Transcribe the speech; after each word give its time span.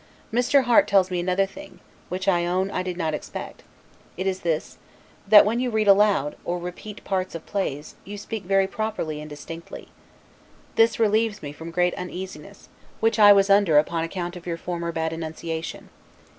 Mr. 0.33 0.63
Harte 0.63 0.87
tells 0.87 1.11
me 1.11 1.19
another 1.19 1.45
thing, 1.45 1.79
which, 2.09 2.27
I 2.27 2.43
own, 2.43 2.71
I 2.71 2.81
did 2.81 2.97
not 2.97 3.13
expect: 3.13 3.61
it 4.17 4.25
is, 4.25 4.75
that 5.27 5.45
when 5.45 5.59
you 5.59 5.69
read 5.69 5.87
aloud, 5.87 6.35
or 6.43 6.57
repeat 6.57 7.03
parts 7.03 7.35
of 7.35 7.45
plays, 7.45 7.93
you 8.03 8.17
speak 8.17 8.43
very 8.43 8.65
properly 8.65 9.21
and 9.21 9.29
distinctly. 9.29 9.89
This 10.73 10.99
relieves 10.99 11.43
me 11.43 11.53
from 11.53 11.69
great 11.69 11.93
uneasiness, 11.93 12.67
which 12.99 13.19
I 13.19 13.31
was 13.31 13.51
under 13.51 13.77
upon 13.77 14.03
account 14.03 14.35
of 14.35 14.47
your 14.47 14.57
former 14.57 14.91
bad 14.91 15.13
enunciation. 15.13 15.89